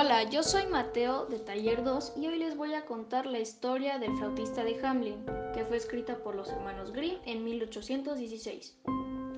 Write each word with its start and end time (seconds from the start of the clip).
Hola, 0.00 0.22
yo 0.22 0.44
soy 0.44 0.64
Mateo 0.68 1.26
de 1.26 1.40
Taller 1.40 1.82
2 1.82 2.12
y 2.18 2.28
hoy 2.28 2.38
les 2.38 2.56
voy 2.56 2.72
a 2.74 2.86
contar 2.86 3.26
la 3.26 3.40
historia 3.40 3.98
del 3.98 4.16
flautista 4.16 4.62
de 4.62 4.78
Hamlin, 4.86 5.26
que 5.52 5.64
fue 5.64 5.76
escrita 5.76 6.18
por 6.18 6.36
los 6.36 6.48
hermanos 6.50 6.92
Grimm 6.92 7.18
en 7.24 7.42
1816. 7.42 8.78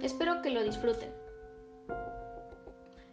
Espero 0.02 0.42
que 0.42 0.50
lo 0.50 0.62
disfruten. 0.62 1.14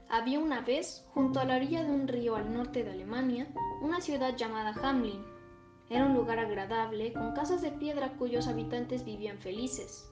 Había 0.09 0.39
una 0.39 0.59
vez, 0.59 1.05
junto 1.13 1.39
a 1.39 1.45
la 1.45 1.55
orilla 1.55 1.85
de 1.85 1.91
un 1.91 2.09
río 2.09 2.35
al 2.35 2.53
norte 2.53 2.83
de 2.83 2.91
Alemania, 2.91 3.47
una 3.81 4.01
ciudad 4.01 4.35
llamada 4.35 4.75
Hamlin. 4.83 5.23
Era 5.89 6.05
un 6.05 6.15
lugar 6.15 6.39
agradable, 6.39 7.13
con 7.13 7.31
casas 7.31 7.61
de 7.61 7.71
piedra 7.71 8.11
cuyos 8.17 8.49
habitantes 8.49 9.05
vivían 9.05 9.37
felices. 9.37 10.11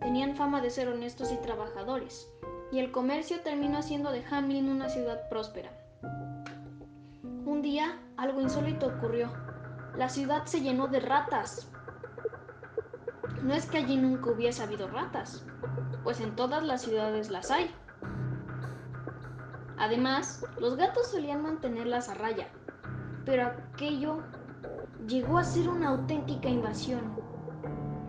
Tenían 0.00 0.34
fama 0.34 0.60
de 0.60 0.70
ser 0.70 0.88
honestos 0.88 1.30
y 1.30 1.36
trabajadores, 1.36 2.28
y 2.74 2.80
el 2.80 2.90
comercio 2.90 3.38
terminó 3.38 3.78
haciendo 3.78 4.10
de 4.10 4.24
Hamlin 4.28 4.68
una 4.68 4.88
ciudad 4.88 5.28
próspera. 5.28 5.70
Un 7.22 7.62
día, 7.62 8.00
algo 8.16 8.40
insólito 8.40 8.88
ocurrió. 8.88 9.30
La 9.96 10.08
ciudad 10.08 10.44
se 10.46 10.60
llenó 10.60 10.88
de 10.88 10.98
ratas. 10.98 11.70
No 13.44 13.54
es 13.54 13.66
que 13.66 13.78
allí 13.78 13.96
nunca 13.96 14.32
hubiese 14.32 14.64
habido 14.64 14.88
ratas, 14.88 15.46
pues 16.02 16.20
en 16.20 16.34
todas 16.34 16.64
las 16.64 16.82
ciudades 16.82 17.30
las 17.30 17.52
hay. 17.52 17.72
Además, 19.78 20.44
los 20.58 20.76
gatos 20.76 21.12
solían 21.12 21.44
mantenerlas 21.44 22.08
a 22.08 22.14
raya, 22.14 22.48
pero 23.24 23.52
aquello 23.72 24.24
llegó 25.06 25.38
a 25.38 25.44
ser 25.44 25.68
una 25.68 25.90
auténtica 25.90 26.48
invasión. 26.48 27.33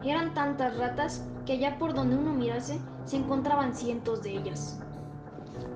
Eran 0.06 0.36
tantas 0.36 0.78
ratas 0.78 1.28
que 1.48 1.54
allá 1.54 1.80
por 1.80 1.96
donde 1.96 2.16
uno 2.16 2.32
mirase 2.32 2.80
se 3.06 3.18
encontraban 3.18 3.74
cientos 3.74 4.22
de 4.22 4.38
ellas. 4.38 4.80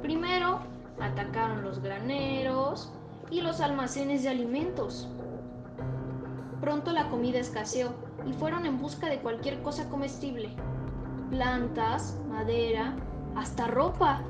Primero 0.03 0.59
atacaron 1.01 1.63
los 1.63 1.81
graneros 1.81 2.93
y 3.31 3.41
los 3.41 3.59
almacenes 3.59 4.21
de 4.21 4.29
alimentos. 4.29 5.09
Pronto 6.61 6.91
la 6.91 7.09
comida 7.09 7.39
escaseó 7.39 7.95
y 8.23 8.33
fueron 8.33 8.67
en 8.67 8.79
busca 8.79 9.07
de 9.07 9.19
cualquier 9.19 9.63
cosa 9.63 9.89
comestible. 9.89 10.49
Plantas, 11.31 12.19
madera, 12.29 12.95
hasta 13.35 13.65
ropa. 13.65 14.21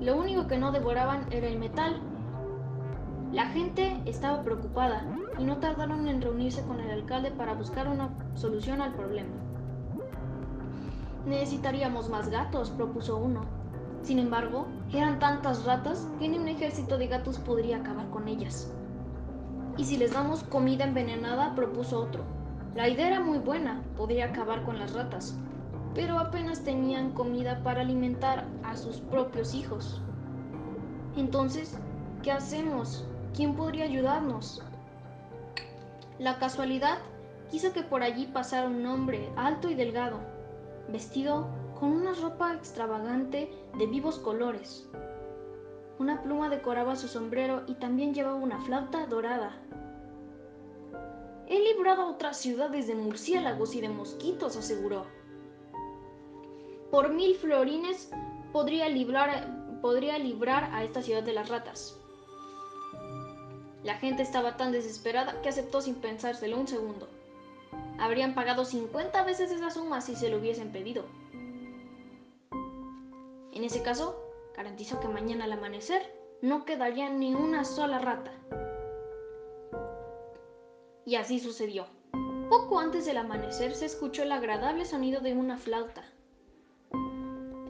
Lo 0.00 0.16
único 0.16 0.46
que 0.46 0.56
no 0.56 0.72
devoraban 0.72 1.26
era 1.30 1.48
el 1.48 1.58
metal. 1.58 2.00
La 3.30 3.46
gente 3.48 4.00
estaba 4.06 4.42
preocupada 4.42 5.04
y 5.38 5.44
no 5.44 5.58
tardaron 5.58 6.06
en 6.08 6.22
reunirse 6.22 6.62
con 6.62 6.80
el 6.80 6.90
alcalde 6.90 7.30
para 7.30 7.54
buscar 7.54 7.88
una 7.88 8.10
solución 8.34 8.80
al 8.80 8.94
problema. 8.94 9.30
Necesitaríamos 11.26 12.08
más 12.08 12.28
gatos, 12.28 12.70
propuso 12.70 13.16
uno. 13.16 13.42
Sin 14.02 14.18
embargo, 14.18 14.66
eran 14.92 15.18
tantas 15.18 15.64
ratas 15.64 16.06
que 16.18 16.28
ni 16.28 16.38
un 16.38 16.48
ejército 16.48 16.98
de 16.98 17.08
gatos 17.08 17.38
podría 17.38 17.78
acabar 17.78 18.08
con 18.10 18.28
ellas. 18.28 18.70
Y 19.76 19.84
si 19.84 19.96
les 19.96 20.12
damos 20.12 20.44
comida 20.44 20.84
envenenada, 20.84 21.54
propuso 21.54 22.00
otro. 22.00 22.22
La 22.74 22.88
idea 22.88 23.06
era 23.08 23.20
muy 23.20 23.38
buena, 23.38 23.82
podría 23.96 24.26
acabar 24.26 24.64
con 24.64 24.78
las 24.78 24.92
ratas, 24.92 25.38
pero 25.94 26.18
apenas 26.18 26.62
tenían 26.62 27.12
comida 27.12 27.62
para 27.62 27.80
alimentar 27.80 28.46
a 28.62 28.76
sus 28.76 28.98
propios 28.98 29.54
hijos. 29.54 30.02
Entonces, 31.16 31.78
¿qué 32.22 32.32
hacemos? 32.32 33.06
¿Quién 33.34 33.54
podría 33.54 33.84
ayudarnos? 33.84 34.62
La 36.18 36.38
casualidad 36.38 36.98
quiso 37.50 37.72
que 37.72 37.82
por 37.82 38.02
allí 38.02 38.26
pasara 38.26 38.68
un 38.68 38.86
hombre 38.86 39.32
alto 39.36 39.68
y 39.68 39.74
delgado, 39.74 40.20
vestido 40.88 41.48
con 41.78 41.90
una 41.90 42.14
ropa 42.14 42.54
extravagante 42.54 43.50
de 43.76 43.86
vivos 43.86 44.20
colores. 44.20 44.88
Una 45.98 46.22
pluma 46.22 46.48
decoraba 46.48 46.94
su 46.94 47.08
sombrero 47.08 47.62
y 47.66 47.74
también 47.74 48.14
llevaba 48.14 48.36
una 48.36 48.60
flauta 48.60 49.06
dorada. 49.06 49.60
He 51.48 51.60
librado 51.60 52.08
otras 52.08 52.36
ciudades 52.36 52.86
de 52.86 52.94
murciélagos 52.94 53.74
y 53.74 53.80
de 53.80 53.88
mosquitos, 53.88 54.56
aseguró. 54.56 55.06
Por 56.90 57.12
mil 57.12 57.34
florines 57.34 58.10
podría 58.52 58.88
librar, 58.88 59.80
podría 59.82 60.16
librar 60.18 60.70
a 60.72 60.84
esta 60.84 61.02
ciudad 61.02 61.24
de 61.24 61.32
las 61.32 61.48
ratas. 61.48 62.00
La 63.84 63.96
gente 63.96 64.22
estaba 64.22 64.56
tan 64.56 64.72
desesperada 64.72 65.42
que 65.42 65.50
aceptó 65.50 65.82
sin 65.82 65.96
pensárselo 65.96 66.58
un 66.58 66.66
segundo. 66.66 67.06
Habrían 67.98 68.34
pagado 68.34 68.64
50 68.64 69.22
veces 69.24 69.50
esa 69.50 69.70
suma 69.70 70.00
si 70.00 70.16
se 70.16 70.30
lo 70.30 70.38
hubiesen 70.38 70.72
pedido. 70.72 71.04
En 73.52 73.62
ese 73.62 73.82
caso, 73.82 74.18
garantizo 74.56 75.00
que 75.00 75.08
mañana 75.08 75.44
al 75.44 75.52
amanecer 75.52 76.02
no 76.40 76.64
quedaría 76.64 77.10
ni 77.10 77.34
una 77.34 77.66
sola 77.66 77.98
rata. 77.98 78.32
Y 81.04 81.16
así 81.16 81.38
sucedió. 81.38 81.86
Poco 82.48 82.78
antes 82.78 83.04
del 83.04 83.18
amanecer 83.18 83.74
se 83.74 83.84
escuchó 83.84 84.22
el 84.22 84.32
agradable 84.32 84.86
sonido 84.86 85.20
de 85.20 85.34
una 85.34 85.58
flauta. 85.58 86.04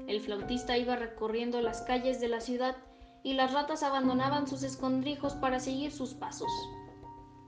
El 0.07 0.21
flautista 0.21 0.79
iba 0.79 0.95
recorriendo 0.95 1.61
las 1.61 1.83
calles 1.83 2.21
de 2.21 2.29
la 2.29 2.41
ciudad 2.41 2.77
y 3.25 3.33
las 3.33 3.53
ratas 3.53 3.83
abandonaban 3.83 4.47
sus 4.47 4.63
escondrijos 4.63 5.35
para 5.35 5.59
seguir 5.59 5.91
sus 5.91 6.13
pasos. 6.13 6.51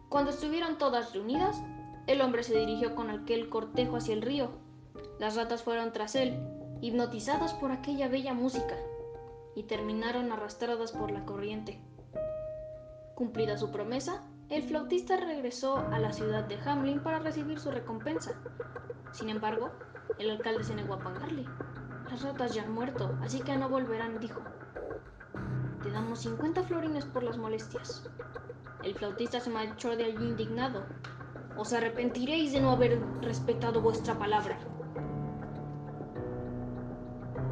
Cuando 0.09 0.31
estuvieron 0.31 0.79
todas 0.79 1.13
reunidas, 1.13 1.63
el 2.07 2.23
hombre 2.23 2.43
se 2.43 2.59
dirigió 2.59 2.95
con 2.95 3.11
aquel 3.11 3.51
cortejo 3.51 3.97
hacia 3.97 4.15
el 4.15 4.23
río. 4.23 4.51
Las 5.21 5.37
ratas 5.37 5.63
fueron 5.63 5.93
tras 5.93 6.15
él, 6.15 6.41
hipnotizadas 6.81 7.53
por 7.55 7.73
aquella 7.73 8.09
bella 8.09 8.33
música, 8.33 8.75
y 9.55 9.65
terminaron 9.65 10.33
arrastradas 10.33 10.93
por 10.93 11.11
la 11.11 11.27
corriente. 11.27 11.79
Cumplida 13.15 13.59
su 13.59 13.71
promesa, 13.71 14.23
el 14.49 14.63
flautista 14.63 15.17
regresó 15.19 15.77
a 15.77 15.99
la 15.99 16.13
ciudad 16.13 16.45
de 16.45 16.59
Hamlin 16.65 17.03
para 17.03 17.19
recibir 17.19 17.59
su 17.59 17.71
recompensa. 17.71 18.33
Sin 19.13 19.29
embargo, 19.29 19.73
el 20.19 20.31
alcalde 20.31 20.65
se 20.65 20.75
negó 20.75 20.95
a 20.95 21.01
pagarle. 21.01 21.45
Las 22.09 22.23
ratas 22.23 22.55
ya 22.55 22.63
han 22.63 22.73
muerto, 22.73 23.19
así 23.21 23.41
que 23.41 23.57
no 23.59 23.69
volverán, 23.69 24.21
dijo. 24.21 24.41
Te 25.87 25.93
damos 25.93 26.19
50 26.19 26.65
florines 26.65 27.05
por 27.05 27.23
las 27.23 27.39
molestias. 27.39 28.05
El 28.83 28.97
flautista 28.97 29.39
se 29.39 29.51
marchó 29.51 29.95
de 29.97 30.07
allí 30.07 30.27
indignado, 30.27 30.85
os 31.57 31.73
arrepentiréis 31.73 32.53
de 32.53 32.61
no 32.61 32.73
haber 32.73 33.01
respetado 33.23 33.81
vuestra 33.81 34.19
palabra. 34.19 34.59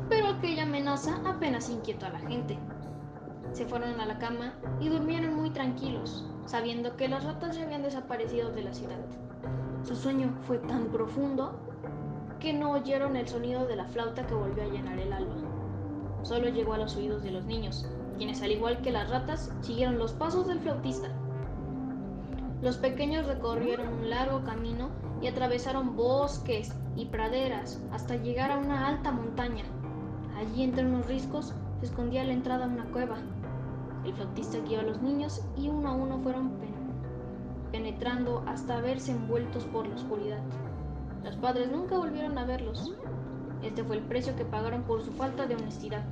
Pero 0.09 0.27
aquella 0.27 0.65
amenaza 0.65 1.21
apenas 1.25 1.71
inquietó 1.71 2.06
a 2.06 2.11
la 2.11 2.19
gente. 2.19 2.59
Se 3.53 3.67
fueron 3.67 4.00
a 4.00 4.06
la 4.06 4.19
cama 4.19 4.55
y 4.81 4.89
durmieron 4.89 5.37
muy 5.37 5.51
tranquilos, 5.51 6.28
sabiendo 6.45 6.97
que 6.97 7.06
las 7.06 7.22
ratas 7.22 7.56
ya 7.56 7.62
habían 7.62 7.83
desaparecido 7.83 8.51
de 8.51 8.65
la 8.65 8.75
ciudad. 8.75 8.99
Su 9.84 9.95
sueño 9.95 10.37
fue 10.43 10.59
tan 10.59 10.89
profundo 10.89 11.56
que 12.41 12.53
no 12.53 12.72
oyeron 12.72 13.15
el 13.15 13.28
sonido 13.28 13.65
de 13.65 13.77
la 13.77 13.87
flauta 13.87 14.27
que 14.27 14.34
volvió 14.34 14.65
a 14.65 14.66
llenar 14.66 14.99
el 14.99 15.12
alba. 15.12 15.37
Solo 16.25 16.49
llegó 16.49 16.72
a 16.72 16.78
los 16.78 16.97
oídos 16.97 17.22
de 17.22 17.31
los 17.31 17.45
niños, 17.45 17.87
quienes 18.16 18.42
al 18.42 18.52
igual 18.52 18.80
que 18.82 18.92
las 18.92 19.10
ratas 19.10 19.52
siguieron 19.62 19.98
los 19.98 20.12
pasos 20.12 20.47
del 20.47 20.60
flautista 20.60 21.08
los 22.64 22.78
pequeños 22.78 23.26
recorrieron 23.26 23.88
un 23.88 24.08
largo 24.08 24.42
camino 24.42 24.88
y 25.20 25.26
atravesaron 25.26 25.97
bosques 25.97 26.72
y 26.97 27.04
praderas 27.04 27.78
hasta 27.92 28.16
llegar 28.16 28.50
a 28.50 28.56
una 28.56 28.88
alta 28.88 29.12
montaña. 29.12 29.64
Allí 30.38 30.62
entre 30.62 30.86
unos 30.86 31.06
riscos 31.06 31.53
se 31.80 31.84
escondía 31.84 32.24
la 32.24 32.32
entrada 32.32 32.64
a 32.64 32.69
una 32.69 32.86
cueva. 32.86 33.19
El 34.06 34.14
flautista 34.14 34.60
guió 34.66 34.80
a 34.80 34.84
los 34.84 35.03
niños 35.03 35.42
y 35.58 35.69
uno 35.69 35.91
a 35.91 35.92
uno 35.92 36.19
fueron 36.20 36.53
penetrando 37.70 38.42
hasta 38.47 38.80
verse 38.80 39.12
envueltos 39.12 39.64
por 39.66 39.86
la 39.86 39.97
oscuridad. 39.97 40.41
Los 41.22 41.36
padres 41.36 41.70
nunca 41.70 41.98
volvieron 41.98 42.38
a 42.38 42.47
verlos. 42.47 42.94
Este 43.62 43.84
fue 43.84 43.97
el 43.97 44.03
precio 44.04 44.36
que 44.36 44.47
pagaron 44.47 44.84
por 44.84 45.03
su 45.03 45.12
falta 45.12 45.47
de 45.47 45.56
honestidad. 45.56 46.04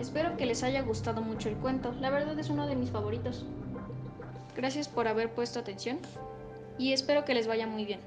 Espero 0.00 0.36
que 0.36 0.46
les 0.46 0.62
haya 0.62 0.82
gustado 0.82 1.22
mucho 1.22 1.48
el 1.48 1.56
cuento, 1.56 1.92
la 2.00 2.10
verdad 2.10 2.38
es 2.38 2.50
uno 2.50 2.66
de 2.66 2.76
mis 2.76 2.90
favoritos. 2.90 3.44
Gracias 4.56 4.88
por 4.88 5.08
haber 5.08 5.32
puesto 5.34 5.58
atención 5.58 5.98
y 6.78 6.92
espero 6.92 7.24
que 7.24 7.34
les 7.34 7.46
vaya 7.46 7.66
muy 7.66 7.84
bien. 7.84 8.00